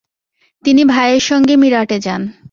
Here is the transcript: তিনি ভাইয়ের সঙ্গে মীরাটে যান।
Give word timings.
তিনি 0.63 0.81
ভাইয়ের 0.83 1.23
সঙ্গে 1.23 1.53
মীরাটে 1.55 1.97
যান। 1.99 2.21